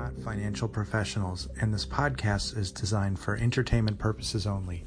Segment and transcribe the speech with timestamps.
[0.00, 4.82] not financial professionals, and this podcast is designed for entertainment purposes only.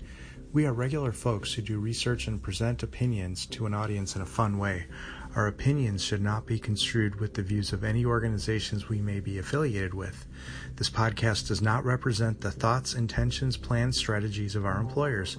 [0.52, 4.26] We are regular folks who do research and present opinions to an audience in a
[4.26, 4.88] fun way.
[5.36, 9.38] Our opinions should not be construed with the views of any organizations we may be
[9.38, 10.26] affiliated with.
[10.78, 15.38] This podcast does not represent the thoughts, intentions, plans, strategies of our employers.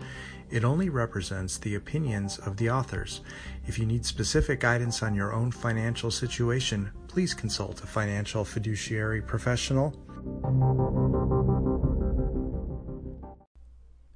[0.50, 3.22] It only represents the opinions of the authors.
[3.66, 9.22] If you need specific guidance on your own financial situation, please consult a financial fiduciary
[9.22, 9.94] professional.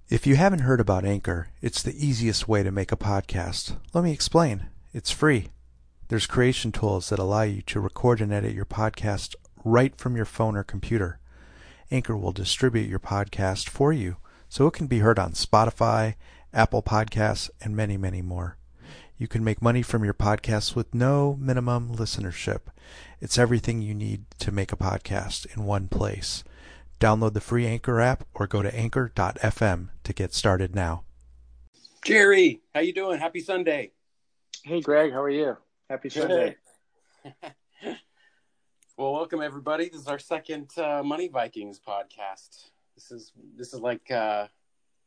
[0.09, 3.77] If you haven't heard about Anchor, it's the easiest way to make a podcast.
[3.95, 4.67] Let me explain.
[4.93, 5.51] It's free.
[6.09, 10.25] There's creation tools that allow you to record and edit your podcast right from your
[10.25, 11.21] phone or computer.
[11.93, 14.17] Anchor will distribute your podcast for you
[14.49, 16.17] so it can be heard on Spotify,
[16.53, 18.57] Apple Podcasts, and many, many more.
[19.21, 22.61] You can make money from your podcast with no minimum listenership.
[23.21, 26.45] It's everything you need to make a podcast in one place.
[27.01, 31.03] Download the free Anchor app or go to anchor.fm to get started now.
[32.05, 33.19] Jerry, how you doing?
[33.19, 33.91] Happy Sunday.
[34.63, 35.57] Hey Greg, how are you?
[35.91, 36.55] Happy Sunday.
[38.97, 39.89] well, welcome everybody.
[39.89, 42.69] This is our second uh, Money Vikings podcast.
[42.95, 44.47] This is this is like uh,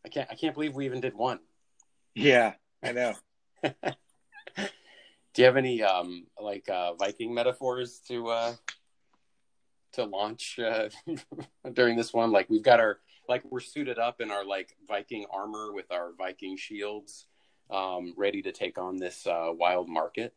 [0.03, 1.40] I can't I can't believe we even did one.
[2.14, 3.14] Yeah, I know.
[5.34, 8.53] Do you have any um like uh, Viking metaphors to uh
[9.94, 10.90] to launch uh,
[11.73, 12.31] during this one?
[12.31, 16.12] Like we've got our like we're suited up in our like Viking armor with our
[16.18, 17.28] Viking shields,
[17.70, 20.34] um, ready to take on this uh, wild market.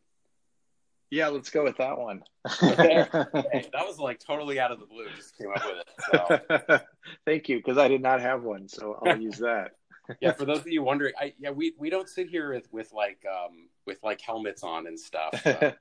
[1.11, 2.23] Yeah, let's go with that one.
[2.63, 3.07] okay.
[3.13, 3.69] okay.
[3.73, 5.07] That was like totally out of the blue.
[5.15, 6.61] Just came up with it.
[6.69, 6.81] So.
[7.25, 9.73] Thank you, because I did not have one, so I'll use that.
[10.21, 12.93] Yeah, for those of you wondering, I yeah we we don't sit here with, with
[12.93, 15.47] like um with like helmets on and stuff.
[15.47, 15.73] Uh,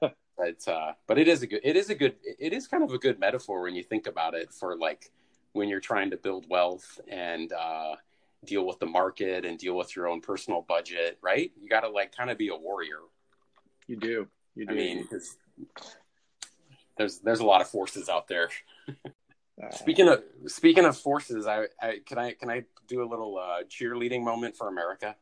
[0.36, 2.92] but uh, but it is a good it is a good it is kind of
[2.92, 5.10] a good metaphor when you think about it for like
[5.52, 7.94] when you're trying to build wealth and uh,
[8.44, 11.50] deal with the market and deal with your own personal budget, right?
[11.60, 13.00] You got to like kind of be a warrior.
[13.86, 14.28] You do.
[14.54, 14.72] You do.
[14.72, 15.08] I mean,
[16.96, 18.50] there's there's a lot of forces out there.
[19.62, 23.38] uh, speaking of speaking of forces, I, I can I can I do a little
[23.38, 25.16] uh, cheerleading moment for America?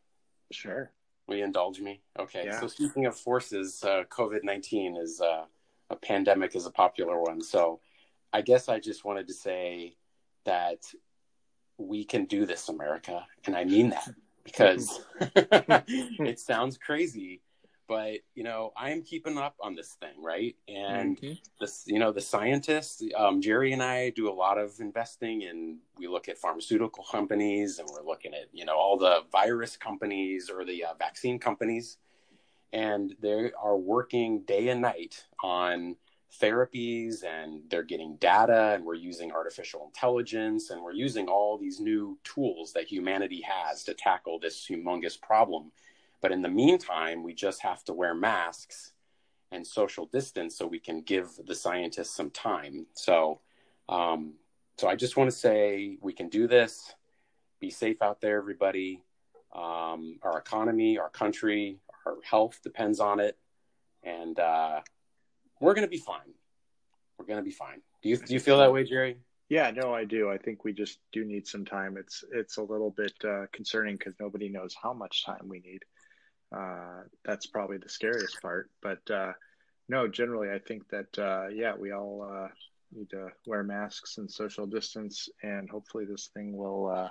[0.50, 0.90] Sure.
[1.26, 2.02] Will you indulge me?
[2.18, 2.44] Okay.
[2.46, 2.60] Yeah.
[2.60, 5.44] So speaking of forces, uh, COVID nineteen is uh,
[5.90, 7.40] a pandemic is a popular one.
[7.40, 7.80] So
[8.32, 9.96] I guess I just wanted to say
[10.44, 10.82] that
[11.78, 14.08] we can do this, America, and I mean that
[14.44, 17.40] because it sounds crazy
[17.88, 20.56] but you know i am keeping up on this thing right?
[20.68, 21.34] And mm-hmm.
[21.60, 25.78] this you know the scientists um, jerry and i do a lot of investing and
[25.98, 30.50] we look at pharmaceutical companies and we're looking at you know all the virus companies
[30.50, 31.98] or the uh, vaccine companies.
[32.72, 35.96] And they are working day and night on
[36.40, 41.80] therapies and they're getting data and we're using artificial intelligence and we're using all these
[41.80, 45.70] new tools that humanity has to tackle this humongous problem
[46.20, 48.92] but in the meantime, we just have to wear masks
[49.52, 52.86] and social distance so we can give the scientists some time.
[52.94, 53.40] So,
[53.88, 54.34] um,
[54.78, 56.94] so I just want to say we can do this.
[57.60, 59.02] Be safe out there, everybody.
[59.54, 63.38] Um, our economy, our country, our health depends on it,
[64.02, 64.80] and uh,
[65.60, 66.34] we're going to be fine.
[67.18, 67.80] We're going to be fine.
[68.02, 69.16] Do you do you feel that way, Jerry?
[69.48, 70.28] Yeah, no, I do.
[70.28, 71.96] I think we just do need some time.
[71.96, 75.82] It's it's a little bit uh, concerning because nobody knows how much time we need
[76.56, 78.70] uh, that's probably the scariest part.
[78.82, 79.32] But uh,
[79.88, 82.48] no, generally, I think that uh, yeah, we all uh,
[82.92, 87.08] need to wear masks and social distance, and hopefully, this thing will uh,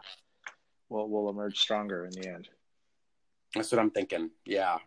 [0.90, 2.50] will will emerge stronger in the end.
[3.54, 4.32] That's what I'm thinking.
[4.46, 4.78] Yeah.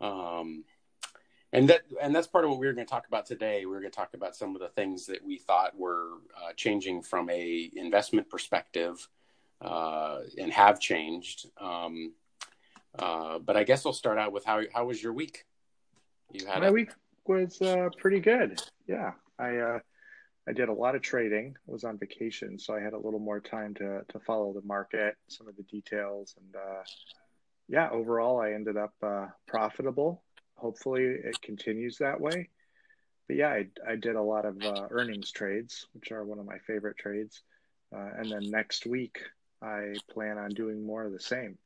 [0.00, 0.64] Um,
[1.52, 3.60] and that and that's part of what we were going to talk about today.
[3.60, 6.08] We were going to talk about some of the things that we thought were
[6.56, 9.08] changing from a investment perspective,
[9.60, 11.46] and have changed.
[11.60, 12.12] Um,
[12.98, 15.44] uh, but I guess I'll start out with how how was your week?
[16.32, 16.72] You had my a...
[16.72, 16.90] week
[17.26, 18.60] was uh, pretty good.
[18.86, 19.78] Yeah, I uh,
[20.48, 21.56] I did a lot of trading.
[21.68, 24.66] I was on vacation, so I had a little more time to to follow the
[24.66, 26.82] market, some of the details, and uh,
[27.68, 30.22] yeah, overall I ended up uh, profitable.
[30.56, 32.48] Hopefully, it continues that way.
[33.26, 34.58] But yeah, I, I did a lot of
[34.90, 37.42] earnings trades, which are one of my favorite trades.
[37.90, 39.18] and then next week,
[39.62, 41.56] I plan on doing more of the same.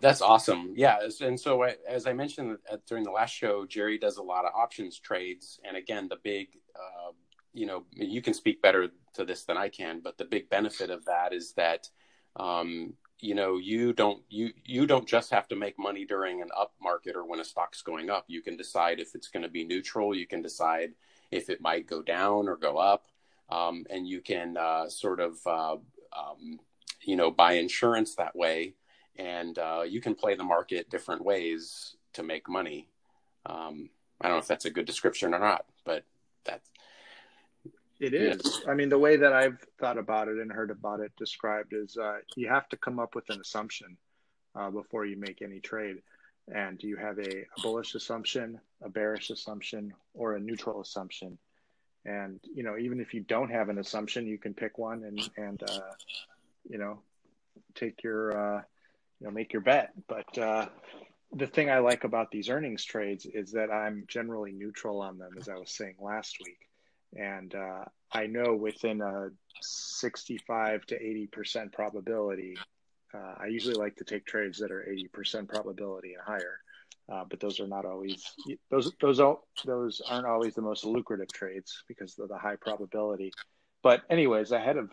[0.00, 0.74] That's awesome.
[0.76, 0.98] Yeah.
[1.20, 4.98] And so, as I mentioned during the last show, Jerry does a lot of options
[4.98, 5.58] trades.
[5.66, 7.12] And again, the big, uh,
[7.54, 10.90] you know, you can speak better to this than I can, but the big benefit
[10.90, 11.88] of that is that,
[12.36, 16.48] um, you know, you don't you you don't just have to make money during an
[16.56, 18.24] up market or when a stock's going up.
[18.28, 20.14] You can decide if it's going to be neutral.
[20.14, 20.90] You can decide
[21.30, 23.06] if it might go down or go up.
[23.50, 25.76] Um, and you can uh, sort of, uh,
[26.16, 26.60] um,
[27.02, 28.74] you know, buy insurance that way.
[29.16, 32.88] And uh, you can play the market different ways to make money.
[33.46, 33.90] Um,
[34.20, 36.04] I don't know if that's a good description or not, but
[36.44, 36.68] that's.
[37.98, 38.62] It is.
[38.66, 41.98] I mean, the way that I've thought about it and heard about it described is
[41.98, 43.98] uh, you have to come up with an assumption
[44.54, 45.96] uh, before you make any trade.
[46.52, 51.38] And do you have a, a bullish assumption, a bearish assumption, or a neutral assumption.
[52.04, 55.30] And you know, even if you don't have an assumption, you can pick one and
[55.36, 55.92] and uh,
[56.68, 57.00] you know
[57.74, 58.62] take your uh,
[59.20, 59.92] you know make your bet.
[60.08, 60.66] But uh,
[61.32, 65.32] the thing I like about these earnings trades is that I'm generally neutral on them,
[65.38, 66.68] as I was saying last week.
[67.16, 69.28] And uh, I know within a
[69.60, 72.56] 65 to 80% probability,
[73.12, 76.60] uh, I usually like to take trades that are 80% probability and higher.
[77.12, 78.24] Uh, but those are not always
[78.70, 79.20] those those
[79.64, 83.32] those aren't always the most lucrative trades because of the high probability.
[83.82, 84.90] But anyways, ahead of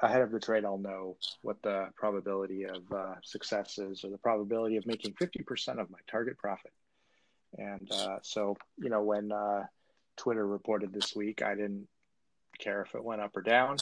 [0.00, 4.18] ahead of the trade, I'll know what the probability of uh, success is or the
[4.18, 6.72] probability of making 50% of my target profit.
[7.56, 9.64] And uh, so, you know, when uh,
[10.16, 11.88] Twitter reported this week, I didn't
[12.58, 13.76] care if it went up or down,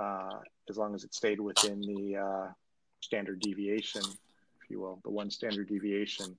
[0.00, 0.38] uh,
[0.68, 2.52] as long as it stayed within the uh,
[3.00, 5.00] standard deviation, if you will.
[5.04, 6.36] The one standard deviation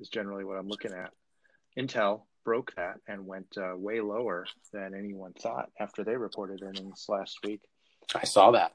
[0.00, 1.12] is generally what I'm looking at.
[1.78, 7.06] Intel broke that and went uh, way lower than anyone thought after they reported earnings
[7.08, 7.60] last week.
[8.14, 8.72] I saw that.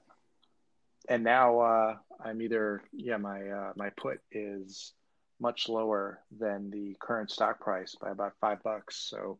[1.08, 4.94] And now uh, I'm either yeah my uh, my put is
[5.40, 8.96] much lower than the current stock price by about five bucks.
[9.10, 9.40] So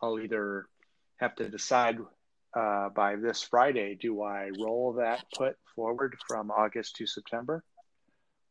[0.00, 0.66] I'll either
[1.16, 1.98] have to decide
[2.54, 7.64] uh, by this Friday do I roll that put forward from August to September,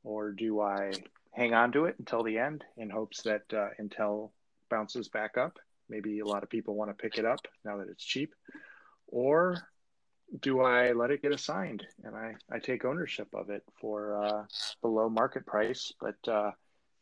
[0.03, 0.91] or do I
[1.31, 4.31] hang on to it until the end in hopes that uh, Intel
[4.69, 5.57] bounces back up?
[5.89, 8.35] Maybe a lot of people want to pick it up now that it's cheap,
[9.07, 9.57] or
[10.41, 14.43] do I let it get assigned and I, I take ownership of it for uh,
[14.81, 16.51] below market price, but uh,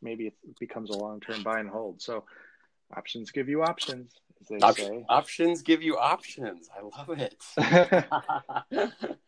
[0.02, 2.02] maybe it becomes a long term buy and hold.
[2.02, 2.24] So
[2.96, 5.06] options give you options, as they Op- say.
[5.10, 6.70] Options give you options.
[6.76, 7.44] I love it.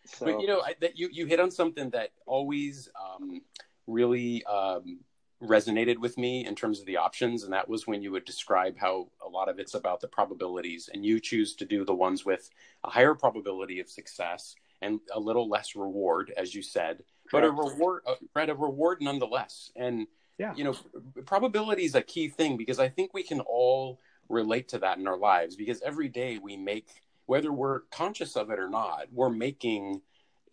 [0.05, 3.41] so, but you know, I, that you you hit on something that always um,
[3.87, 4.99] really um,
[5.41, 8.77] resonated with me in terms of the options and that was when you would describe
[8.77, 12.25] how a lot of it's about the probabilities and you choose to do the ones
[12.25, 12.49] with
[12.83, 17.51] a higher probability of success and a little less reward as you said but a
[17.51, 20.07] reward uh, right a reward nonetheless and
[20.37, 20.53] yeah.
[20.55, 20.75] you know
[21.25, 23.97] probability is a key thing because i think we can all
[24.27, 26.87] relate to that in our lives because every day we make
[27.27, 30.01] whether we're conscious of it or not we're making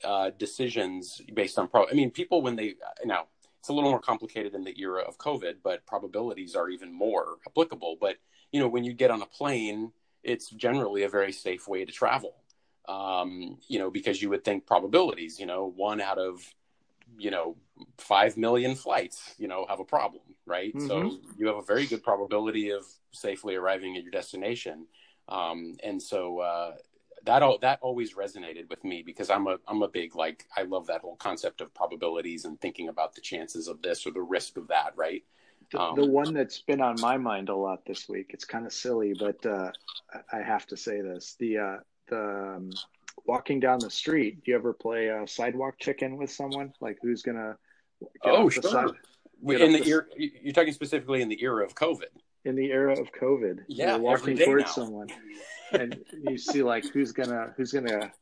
[0.05, 2.75] uh, decisions based on pro i mean people when they
[3.05, 3.25] now
[3.67, 7.39] it's a little more complicated in the era of COVID, but probabilities are even more
[7.49, 7.97] applicable.
[8.01, 8.15] But
[8.53, 9.91] you know, when you get on a plane,
[10.23, 12.37] it's generally a very safe way to travel.
[12.89, 16.49] Um, you know, because you would think probabilities, you know, one out of
[17.19, 17.57] you know
[17.99, 20.73] five million flights, you know, have a problem, right?
[20.73, 20.87] Mm-hmm.
[20.87, 24.87] So you have a very good probability of safely arriving at your destination.
[25.29, 26.75] Um, and so uh,
[27.27, 30.63] that all that always resonated with me because I'm a I'm a big like I
[30.63, 34.23] love that whole concept of probabilities and thinking about the chances of this or the
[34.23, 35.23] risk of that, right?
[35.73, 38.31] The, um, the one that's been on my mind a lot this week.
[38.31, 39.73] It's kind of silly, but uh,
[40.33, 41.77] I have to say this: the uh,
[42.09, 42.71] the um,
[43.27, 44.45] walking down the street.
[44.45, 46.73] Do you ever play a sidewalk chicken with someone?
[46.81, 47.57] Like who's gonna?
[48.25, 48.63] oh, sure.
[48.63, 48.91] Side,
[49.43, 52.05] in the, the era, you're talking specifically in the era of COVID.
[52.47, 54.73] In the era of COVID, yeah, you're walking towards now.
[54.73, 55.09] someone
[55.73, 58.13] and you see like who's gonna who's gonna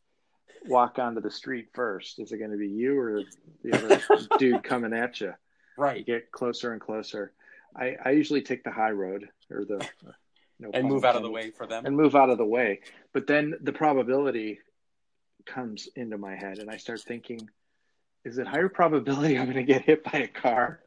[0.66, 2.18] walk onto the street first.
[2.18, 3.22] Is it going to be you or
[3.62, 5.34] the other dude coming at you?
[5.76, 5.98] Right.
[5.98, 7.32] You get closer and closer.
[7.76, 9.86] I, I usually take the high road or the
[10.58, 12.80] no and move out of the way for them and move out of the way.
[13.12, 14.60] But then the probability
[15.46, 17.50] comes into my head, and I start thinking,
[18.24, 20.80] is it higher probability I'm going to get hit by a car?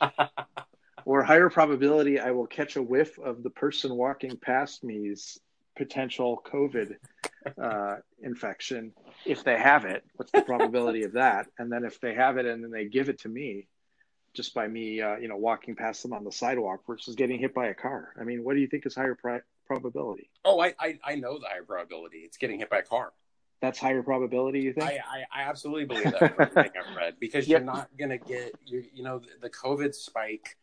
[1.04, 5.38] or higher probability I will catch a whiff of the person walking past me's
[5.76, 6.96] potential COVID
[7.62, 8.92] uh, infection
[9.24, 10.04] if they have it.
[10.16, 11.46] What's the probability of that?
[11.58, 13.66] And then if they have it and then they give it to me,
[14.34, 17.54] just by me, uh, you know, walking past them on the sidewalk versus getting hit
[17.54, 18.12] by a car.
[18.20, 20.30] I mean, what do you think is higher pri- probability?
[20.44, 22.18] Oh, I, I, I know the higher probability.
[22.18, 23.12] It's getting hit by a car.
[23.60, 24.88] That's higher probability, you think?
[24.88, 24.98] I,
[25.34, 26.34] I, I absolutely believe that.
[26.56, 27.60] I've read because yep.
[27.60, 30.56] you're not going to get you you know the, the COVID spike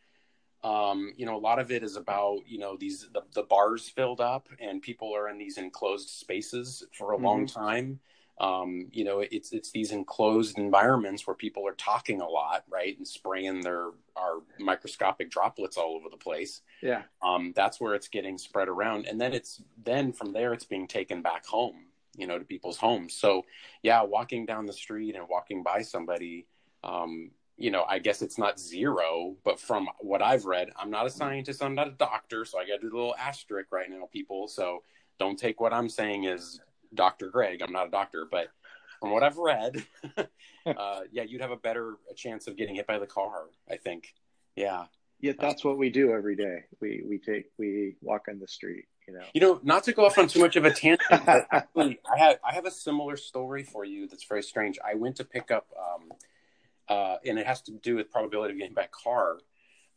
[0.68, 3.88] um, you know, a lot of it is about you know these the, the bars
[3.88, 7.26] filled up and people are in these enclosed spaces for a mm-hmm.
[7.26, 8.00] long time.
[8.40, 12.96] um, you know, it's it's these enclosed environments where people are talking a lot, right,
[12.98, 16.62] and spraying their our microscopic droplets all over the place.
[16.82, 20.66] Yeah, um, that's where it's getting spread around, and then it's then from there it's
[20.66, 23.14] being taken back home, you know, to people's homes.
[23.16, 23.46] So,
[23.82, 26.46] yeah, walking down the street and walking by somebody,
[26.84, 31.08] um, you know, I guess it's not zero, but from what I've read, I'm not
[31.08, 34.48] a scientist, I'm not a doctor, so I got a little asterisk right now, people.
[34.48, 34.84] So
[35.20, 36.60] don't take what I'm saying as
[36.94, 37.30] Dr.
[37.30, 37.62] Greg.
[37.62, 38.50] I'm not a doctor, but
[39.00, 39.84] from what I've read,
[40.66, 43.46] uh, yeah, you'd have a better chance of getting hit by the car.
[43.70, 44.14] I think.
[44.56, 44.86] Yeah.
[45.20, 46.66] Yeah, that's what we do every day.
[46.80, 48.86] We we take we walk on the street.
[49.08, 49.26] You know.
[49.34, 52.20] You know, not to go off on too much of a tangent, but actually, I
[52.20, 54.78] have I have a similar story for you that's very strange.
[54.86, 56.12] I went to pick up, um,
[56.90, 59.38] uh, and it has to do with probability of getting by car.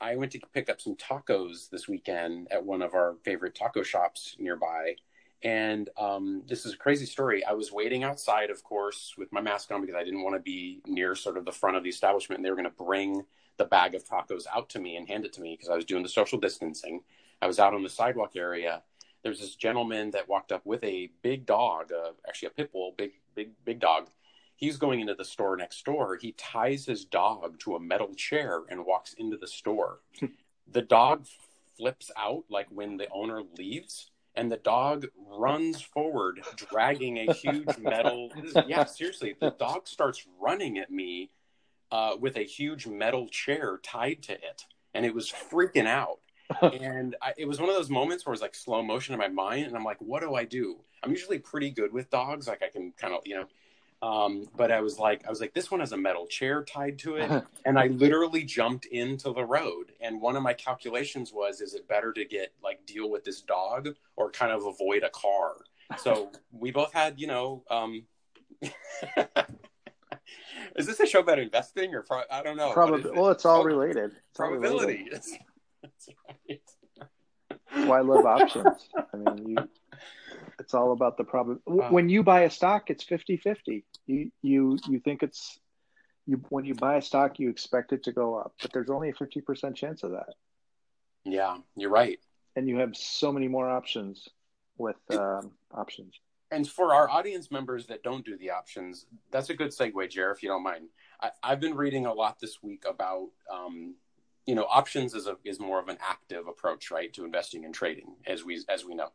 [0.00, 3.82] I went to pick up some tacos this weekend at one of our favorite taco
[3.82, 4.94] shops nearby,
[5.42, 7.44] and um, this is a crazy story.
[7.44, 10.40] I was waiting outside, of course, with my mask on because I didn't want to
[10.40, 12.38] be near sort of the front of the establishment.
[12.38, 13.24] And they were going to bring
[13.56, 15.86] the bag of tacos out to me and hand it to me because I was
[15.86, 17.02] doing the social distancing.
[17.40, 18.82] I was out on the sidewalk area.
[19.22, 22.72] There was this gentleman that walked up with a big dog, uh, actually a pit
[22.72, 24.08] bull, big, big, big dog.
[24.60, 26.18] He's going into the store next door.
[26.20, 30.00] He ties his dog to a metal chair and walks into the store.
[30.70, 31.26] the dog
[31.78, 37.78] flips out like when the owner leaves and the dog runs forward, dragging a huge
[37.80, 38.30] metal.
[38.66, 41.30] yeah, seriously, the dog starts running at me
[41.90, 46.20] uh, with a huge metal chair tied to it, and it was freaking out.
[46.62, 49.18] and I, it was one of those moments where it was like slow motion in
[49.18, 52.46] my mind, and I'm like, "What do I do?" I'm usually pretty good with dogs,
[52.46, 53.46] like I can kind of, you know,
[54.02, 56.98] um, but I was like, I was like, this one has a metal chair tied
[57.00, 59.92] to it, and I literally jumped into the road.
[60.00, 63.42] And one of my calculations was, is it better to get like deal with this
[63.42, 65.56] dog or kind of avoid a car?
[65.98, 68.04] So we both had, you know, um,
[70.76, 72.72] is this a show about investing or pro- I don't know.
[72.72, 73.10] Probably.
[73.10, 74.12] Well, it's all related.
[74.12, 74.70] It's probability.
[74.72, 75.22] All related.
[75.82, 76.08] That's
[76.48, 76.60] right.
[77.86, 78.88] Why love options?
[78.96, 79.56] I mean, you
[80.60, 81.60] it's all about the problem.
[81.64, 83.82] When you buy a stock, it's 50-50.
[84.06, 85.58] You you you think it's
[86.26, 89.08] you when you buy a stock, you expect it to go up, but there's only
[89.08, 90.34] a 50% chance of that.
[91.24, 92.20] Yeah, you're right.
[92.56, 94.28] And you have so many more options
[94.76, 96.14] with um, options.
[96.50, 100.30] And for our audience members that don't do the options, that's a good segue, Jer,
[100.32, 100.88] if you don't mind.
[101.20, 103.94] I, have been reading a lot this week about, um,
[104.46, 107.74] you know, options is a, is more of an active approach, right, to investing and
[107.74, 109.10] trading, as we as we know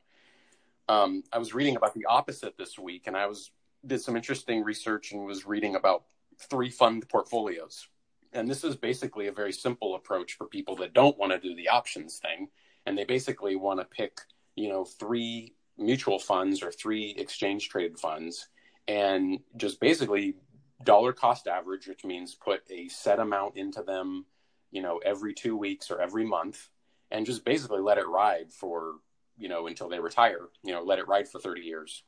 [0.88, 3.51] um, I was reading about the opposite this week, and I was
[3.86, 6.04] did some interesting research and was reading about
[6.39, 7.88] three fund portfolios.
[8.34, 11.56] And this is basically a very simple approach for people that don't want to do
[11.56, 12.50] the options thing,
[12.86, 14.20] and they basically want to pick,
[14.56, 18.50] you know, three mutual funds or three exchange traded funds,
[18.88, 20.36] and just basically
[20.84, 24.25] dollar cost average, which means put a set amount into them,
[24.72, 26.70] you know, every two weeks or every month,
[27.12, 28.96] and just basically let it ride for
[29.38, 32.04] you know, until they retire, you know, let it ride for 30 years.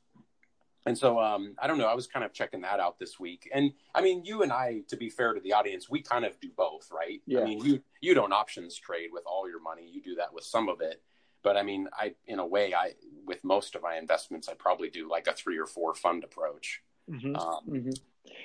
[0.85, 1.87] And so, um, I don't know.
[1.87, 3.49] I was kind of checking that out this week.
[3.53, 6.39] And I mean, you and I, to be fair to the audience, we kind of
[6.39, 7.21] do both, right?
[7.25, 7.41] Yeah.
[7.41, 9.89] I mean, you, you don't options trade with all your money.
[9.91, 11.01] You do that with some of it.
[11.43, 12.93] But I mean, I, in a way, I,
[13.25, 16.81] with most of my investments, I probably do like a three or four fund approach.
[17.11, 17.35] Mm-hmm.
[17.35, 17.89] Um, mm-hmm.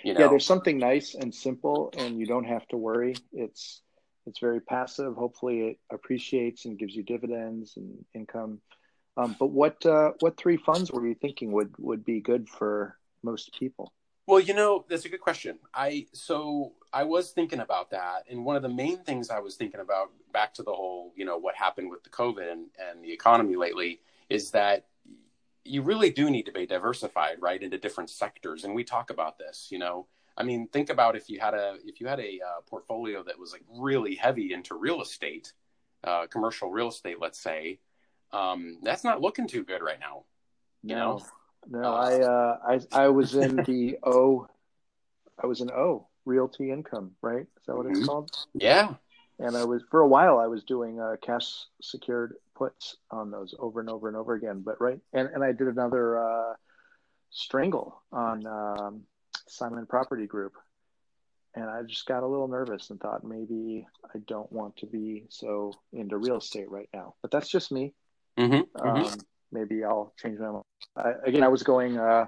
[0.02, 0.20] You know?
[0.20, 0.28] Yeah.
[0.28, 3.14] There's something nice and simple and you don't have to worry.
[3.32, 3.82] It's,
[4.26, 5.14] it's very passive.
[5.14, 8.60] Hopefully, it appreciates and gives you dividends and income.
[9.16, 12.96] Um, but what uh, what three funds were you thinking would would be good for
[13.22, 13.92] most people?
[14.26, 15.58] Well, you know, that's a good question.
[15.74, 19.56] I so I was thinking about that, and one of the main things I was
[19.56, 23.04] thinking about, back to the whole, you know, what happened with the COVID and, and
[23.04, 24.00] the economy lately,
[24.30, 24.86] is that
[25.64, 28.64] you really do need to be diversified, right, into different sectors.
[28.64, 31.76] And we talk about this, you know, I mean, think about if you had a
[31.84, 35.52] if you had a uh, portfolio that was like really heavy into real estate,
[36.04, 37.78] uh, commercial real estate, let's say,
[38.32, 40.24] um, that's not looking too good right now.
[40.82, 41.22] You no,
[41.68, 44.46] know, no, uh, I uh, I I was in the O,
[45.42, 47.42] I was in O Realty Income, right?
[47.42, 47.96] Is that what mm-hmm.
[47.96, 48.30] it's called?
[48.54, 48.94] Yeah.
[49.38, 53.54] And I was for a while I was doing uh, cash secured puts on those
[53.58, 54.62] over and over and over again.
[54.64, 56.54] But right, and and I did another uh,
[57.30, 58.46] strangle on.
[58.46, 59.02] Um,
[59.48, 60.54] Simon Property Group.
[61.54, 65.26] And I just got a little nervous and thought maybe I don't want to be
[65.28, 67.14] so into real estate right now.
[67.20, 67.92] But that's just me.
[68.38, 69.14] Mm-hmm, um, mm-hmm.
[69.52, 70.64] Maybe I'll change my mind.
[70.96, 72.26] I, again, I was going uh,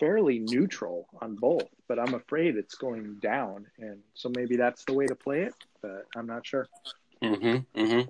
[0.00, 3.66] fairly neutral on both, but I'm afraid it's going down.
[3.78, 6.66] And so maybe that's the way to play it, but I'm not sure.
[7.22, 8.08] Mm-hmm, mm-hmm.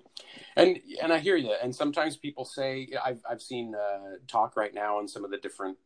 [0.56, 1.54] And and I hear you.
[1.62, 5.36] And sometimes people say I've I've seen uh, talk right now on some of the
[5.36, 5.78] different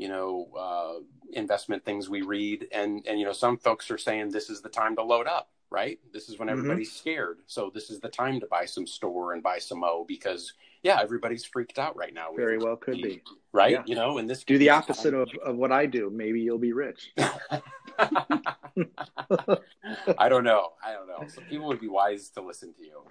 [0.00, 1.00] you know uh,
[1.32, 4.68] investment things we read and and you know some folks are saying this is the
[4.68, 6.58] time to load up right this is when mm-hmm.
[6.58, 6.98] everybody's mm-hmm.
[6.98, 10.54] scared so this is the time to buy some store and buy some o because
[10.82, 13.22] yeah everybody's freaked out right now very well could be
[13.52, 13.82] right yeah.
[13.86, 16.72] you know and this do the opposite of, of what i do maybe you'll be
[16.72, 17.12] rich
[20.18, 20.70] I don't know.
[20.84, 21.26] I don't know.
[21.28, 23.02] Some people would be wise to listen to you,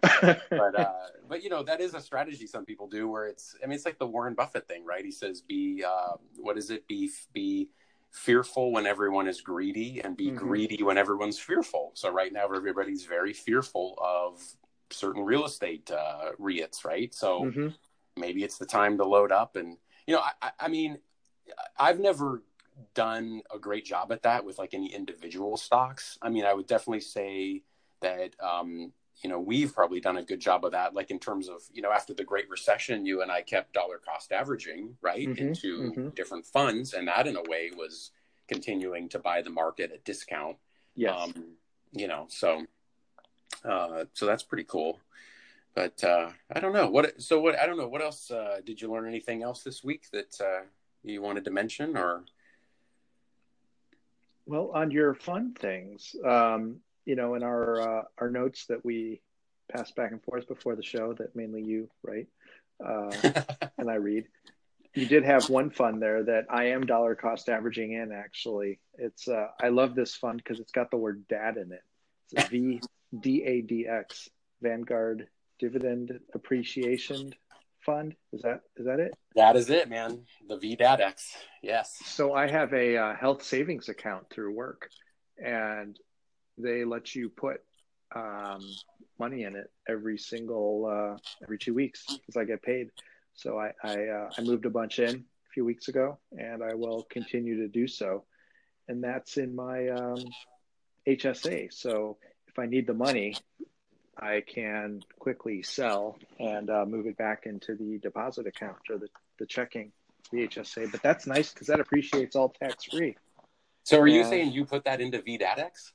[0.50, 0.92] but uh,
[1.30, 3.56] but you know that is a strategy some people do where it's.
[3.64, 5.04] I mean, it's like the Warren Buffett thing, right?
[5.04, 6.88] He says, "Be uh, what is it?
[6.88, 7.70] Be be
[8.12, 10.38] fearful when everyone is greedy, and be mm-hmm.
[10.38, 14.42] greedy when everyone's fearful." So right now, everybody's very fearful of
[14.92, 17.14] certain real estate uh, REITs, right?
[17.14, 17.68] So mm-hmm.
[18.18, 19.78] maybe it's the time to load up, and
[20.08, 21.00] you know, I, I mean,
[21.78, 22.44] I've never
[22.94, 26.18] done a great job at that with like any individual stocks.
[26.22, 27.64] I mean, I would definitely say
[28.02, 28.94] that um,
[29.24, 30.94] you know we've probably done a good job of that.
[30.94, 33.98] Like in terms of you know after the Great Recession, you and I kept dollar
[33.98, 36.10] cost averaging right mm-hmm, into mm-hmm.
[36.10, 38.12] different funds, and that in a way was
[38.48, 40.58] continuing to buy the market at discount.
[40.96, 41.16] Yes.
[41.18, 41.56] Um,
[41.92, 42.66] you know, so
[43.66, 45.00] uh, so that's pretty cool.
[45.76, 47.22] But uh, I don't know what.
[47.22, 47.58] So what?
[47.58, 48.32] I don't know what else.
[48.32, 50.66] Uh, did you learn anything else this week that uh,
[51.04, 52.24] you wanted to mention, or?
[54.46, 59.22] Well, on your fun things, um, you know, in our uh, our notes that we
[59.72, 62.28] pass back and forth before the show, that mainly you write
[62.86, 63.12] uh,
[63.78, 64.26] and I read.
[64.96, 68.12] You did have one fund there that I am dollar cost averaging in.
[68.12, 71.84] Actually, it's uh, I love this fund because it's got the word "dad" in it.
[72.32, 72.82] It's V
[73.18, 74.30] D A D X
[74.62, 75.28] Vanguard
[75.60, 77.34] Dividend Appreciation
[77.86, 78.16] fund.
[78.34, 79.14] Is that is that it?
[79.36, 80.26] That is it, man.
[80.48, 81.36] The VDADX.
[81.62, 81.98] Yes.
[82.06, 84.90] So I have a uh, health savings account through work,
[85.44, 85.98] and
[86.58, 87.62] they let you put
[88.16, 88.62] um,
[89.20, 92.90] money in it every single uh, every two weeks because I get paid.
[93.34, 96.76] So I I, uh, I moved a bunch in a few weeks ago, and I
[96.76, 98.26] will continue to do so.
[98.88, 100.24] And that's in my um,
[101.08, 101.72] HSA.
[101.72, 102.18] So
[102.50, 103.36] if I need the money,
[104.18, 109.08] I can quickly sell and uh, move it back into the deposit account or the,
[109.38, 109.92] the checking,
[110.32, 110.92] the HSA.
[110.92, 113.16] But that's nice because that appreciates all tax free.
[113.84, 115.92] So are you saying you put that into VDADX?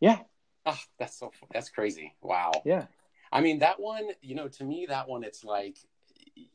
[0.00, 0.18] Yeah.
[0.66, 2.14] Oh, that's so that's crazy.
[2.20, 2.52] Wow.
[2.64, 2.86] Yeah.
[3.32, 5.76] I mean that one, you know, to me that one it's like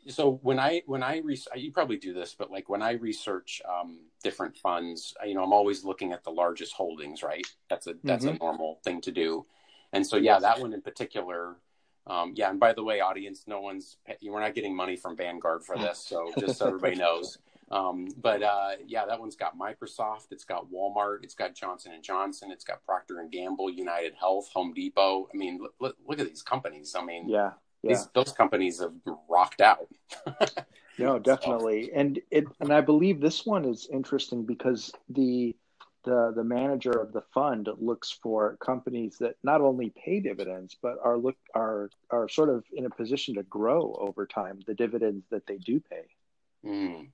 [0.08, 3.62] so when I when I re- you probably do this, but like when I research
[3.68, 7.46] um, different funds, you know, I'm always looking at the largest holdings, right?
[7.70, 8.36] That's a that's mm-hmm.
[8.36, 9.46] a normal thing to do.
[9.92, 11.58] And so, yeah, that one in particular.
[12.06, 15.16] Um, yeah, and by the way, audience, no one's you, we're not getting money from
[15.16, 17.38] Vanguard for this, so just so everybody knows.
[17.72, 22.04] Um, but uh, yeah, that one's got Microsoft, it's got Walmart, it's got Johnson and
[22.04, 25.30] Johnson, it's got Procter and Gamble, United Health, Home Depot.
[25.34, 26.94] I mean, look, look, look at these companies.
[26.98, 27.52] I mean, yeah,
[27.84, 27.90] yeah.
[27.90, 28.94] These, those companies have
[29.30, 29.88] rocked out.
[30.98, 31.92] no, definitely, so.
[31.96, 35.56] and it and I believe this one is interesting because the
[36.04, 40.98] the the manager of the fund looks for companies that not only pay dividends but
[41.04, 45.26] are look are are sort of in a position to grow over time the dividends
[45.30, 46.06] that they do pay.
[46.66, 47.08] Mm.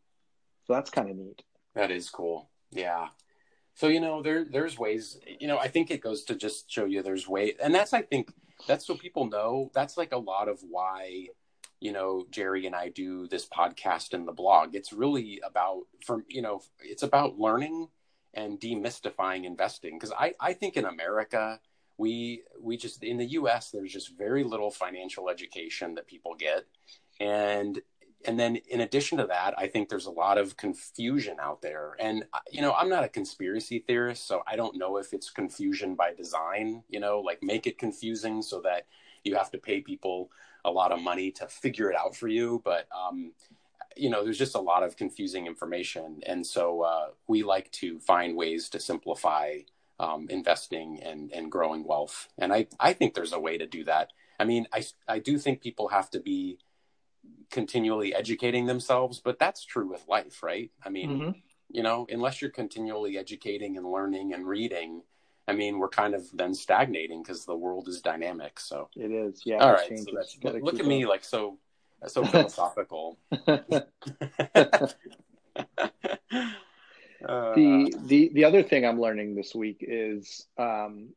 [0.66, 1.42] So that's kind of neat.
[1.76, 2.50] That is cool.
[2.72, 3.08] Yeah.
[3.76, 6.86] So you know there there's ways you know I think it goes to just show
[6.86, 8.32] you there's way and that's I think
[8.68, 9.72] that's so people know.
[9.74, 11.28] That's like a lot of why
[11.80, 14.76] you know Jerry and I do this podcast and the blog.
[14.76, 17.88] It's really about from you know it's about learning
[18.34, 19.98] and demystifying investing.
[19.98, 21.60] Because I, I think in america
[21.98, 26.66] we we just in the us there's just very little financial education that people get.
[27.20, 27.82] And
[28.26, 31.96] and then in addition to that i think there's a lot of confusion out there
[32.00, 35.96] and you know i'm not a conspiracy theorist so i don't know if it's confusion
[35.96, 38.86] by design you know like make it confusing so that
[39.24, 40.30] you have to pay people
[40.66, 43.32] a lot of money to figure it out for you but um,
[44.00, 46.22] you know, there's just a lot of confusing information.
[46.26, 49.60] And so uh, we like to find ways to simplify
[50.00, 52.30] um, investing and, and growing wealth.
[52.38, 54.12] And I, I think there's a way to do that.
[54.40, 56.58] I mean, I, I do think people have to be
[57.52, 60.72] continually educating themselves, but that's true with life, right?
[60.86, 61.32] I mean, mm-hmm.
[61.70, 65.02] you know, unless you're continually educating and learning and reading,
[65.48, 68.60] I mean, we're kind of then stagnating because the world is dynamic.
[68.60, 69.42] So it is.
[69.46, 69.58] Yeah.
[69.58, 69.98] All right.
[69.98, 71.58] So that's, look at me like so
[72.08, 73.18] so philosophical.
[77.22, 81.10] the the the other thing I'm learning this week is um,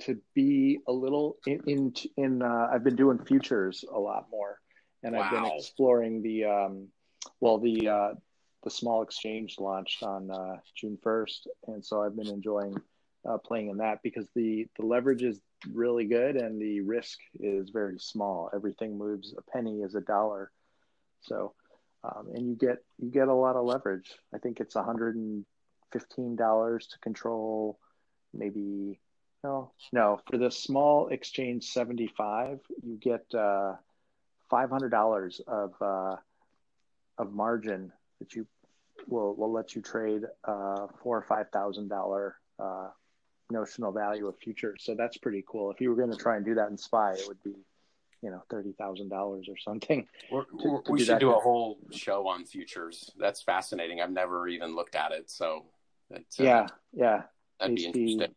[0.00, 4.60] to be a little in in, in uh, I've been doing futures a lot more,
[5.02, 5.22] and wow.
[5.22, 6.88] I've been exploring the um,
[7.40, 8.14] well the uh,
[8.64, 12.76] the small exchange launched on uh, June 1st, and so I've been enjoying
[13.28, 15.40] uh, playing in that because the the leverage is
[15.72, 18.50] really good and the risk is very small.
[18.54, 20.50] Everything moves a penny is a dollar.
[21.20, 21.54] So
[22.04, 24.12] um, and you get you get a lot of leverage.
[24.34, 27.78] I think it's 115 dollars to control
[28.34, 29.00] maybe
[29.42, 33.74] no no for the small exchange 75 you get uh,
[34.50, 36.16] 500 dollars of uh,
[37.18, 38.46] of margin that you
[39.08, 42.88] will will let you trade uh, four or five thousand dollar uh,
[43.50, 44.82] notional value of futures.
[44.82, 45.70] So that's pretty cool.
[45.70, 47.54] If you were going to try and do that in SPY, it would be
[48.22, 50.06] you know thirty thousand dollars or something.
[50.30, 53.10] To, to we do should do a whole show on futures.
[53.18, 54.00] That's fascinating.
[54.00, 55.30] I've never even looked at it.
[55.30, 55.66] So
[56.14, 57.22] uh, yeah, yeah,
[57.60, 58.34] that'd be interesting.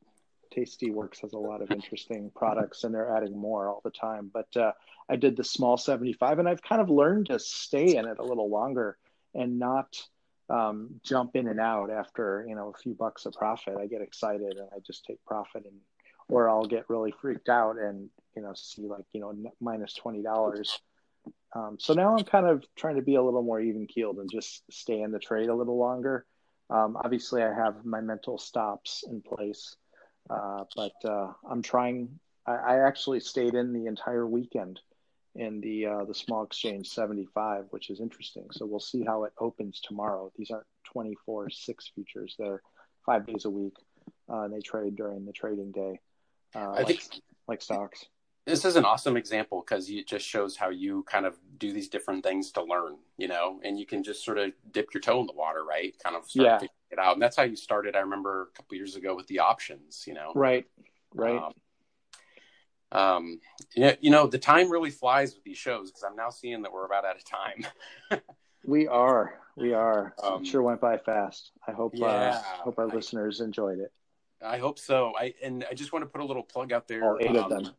[0.56, 4.30] Tastyworks has a lot of interesting products, and they're adding more all the time.
[4.34, 4.72] But uh,
[5.10, 8.20] I did the small seventy five, and I've kind of learned to stay in it
[8.20, 8.98] a little longer
[9.34, 9.96] and not
[10.50, 13.76] um, jump in and out after you know a few bucks of profit.
[13.80, 15.76] I get excited and I just take profit, and
[16.28, 20.24] or I'll get really freaked out and you know see like you know minus twenty
[20.24, 20.80] dollars.
[21.56, 24.30] Um, so now I'm kind of trying to be a little more even keeled and
[24.32, 26.26] just stay in the trade a little longer.
[26.70, 29.76] Um, obviously, I have my mental stops in place,
[30.30, 32.20] uh, but uh, I'm trying.
[32.46, 34.80] I, I actually stayed in the entire weekend
[35.36, 38.48] in the uh, the small exchange 75, which is interesting.
[38.52, 40.32] So we'll see how it opens tomorrow.
[40.38, 42.62] These aren't 24 six futures; they're
[43.06, 43.76] five days a week,
[44.30, 46.00] uh, and they trade during the trading day,
[46.56, 47.02] uh, I like, think
[47.48, 48.06] like stocks.
[48.46, 51.88] This is an awesome example because it just shows how you kind of do these
[51.88, 55.20] different things to learn, you know, and you can just sort of dip your toe
[55.20, 55.96] in the water, right?
[56.04, 56.68] Kind of start yeah.
[56.92, 57.96] It out, and that's how you started.
[57.96, 60.66] I remember a couple years ago with the options, you know, right,
[61.14, 61.42] right.
[61.42, 61.54] Um,
[62.92, 63.40] um,
[63.76, 66.86] you know, the time really flies with these shows because I'm now seeing that we're
[66.86, 68.22] about out of time.
[68.66, 70.16] we are, we are.
[70.22, 71.52] Um, it sure went by fast.
[71.68, 73.92] I hope, uh, yeah, uh, hope our I, listeners enjoyed it.
[74.44, 75.14] I hope so.
[75.20, 77.04] I and I just want to put a little plug out there.
[77.04, 77.74] All eight um, of them.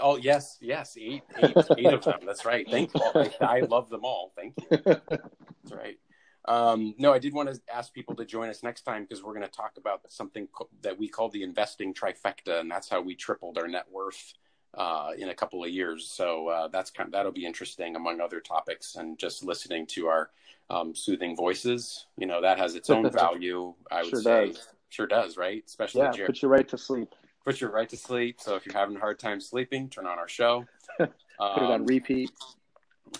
[0.00, 2.20] Oh yes, yes, eight, eight, eight of them.
[2.24, 2.66] That's right.
[2.68, 3.00] Thank you.
[3.14, 4.32] I, I love them all.
[4.36, 4.78] Thank you.
[4.84, 5.98] That's right.
[6.46, 9.32] Um, no, I did want to ask people to join us next time because we're
[9.32, 13.00] going to talk about something co- that we call the investing trifecta, and that's how
[13.00, 14.34] we tripled our net worth
[14.74, 16.06] uh, in a couple of years.
[16.08, 20.08] So uh, that's kind of, that'll be interesting, among other topics, and just listening to
[20.08, 20.30] our
[20.68, 22.06] um, soothing voices.
[22.18, 23.74] You know, that has its own value.
[23.90, 24.68] I would sure say, does.
[24.90, 25.62] sure does, right?
[25.66, 27.08] Especially yeah, put you right to sleep.
[27.44, 28.40] Put you right to sleep.
[28.40, 30.66] So if you're having a hard time sleeping, turn on our show.
[30.98, 32.30] put um, it on um, repeat.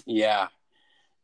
[0.06, 0.48] Yeah,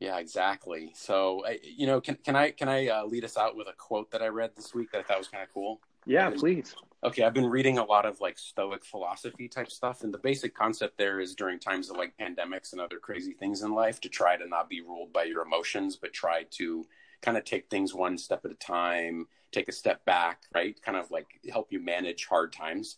[0.00, 0.92] yeah, exactly.
[0.94, 4.10] So, you know, can can I can I uh, lead us out with a quote
[4.12, 5.80] that I read this week that I thought was kind of cool?
[6.06, 6.74] Yeah, please.
[7.04, 10.54] Okay, I've been reading a lot of like Stoic philosophy type stuff, and the basic
[10.54, 14.08] concept there is during times of like pandemics and other crazy things in life to
[14.08, 16.86] try to not be ruled by your emotions, but try to
[17.20, 20.80] kind of take things one step at a time, take a step back, right?
[20.82, 22.96] Kind of like help you manage hard times.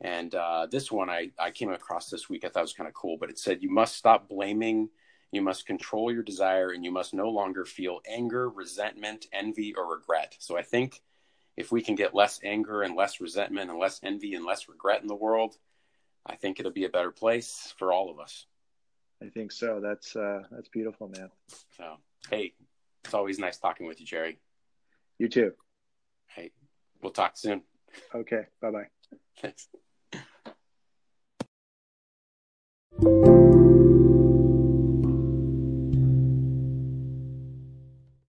[0.00, 2.94] And uh, this one I, I came across this week, I thought was kind of
[2.94, 4.88] cool, but it said, You must stop blaming
[5.32, 9.90] you must control your desire and you must no longer feel anger, resentment, envy, or
[9.90, 10.36] regret.
[10.38, 11.02] So I think
[11.56, 15.02] if we can get less anger and less resentment and less envy and less regret
[15.02, 15.56] in the world,
[16.26, 18.46] I think it'll be a better place for all of us.
[19.22, 19.80] I think so.
[19.82, 21.30] That's uh, that's beautiful, man.
[21.76, 21.96] So
[22.30, 22.54] hey,
[23.04, 24.38] it's always nice talking with you, Jerry.
[25.18, 25.52] You too.
[26.26, 26.52] Hey,
[27.02, 27.62] we'll talk soon.
[28.14, 28.46] Okay.
[28.62, 28.86] Bye bye.
[29.40, 29.68] Thanks.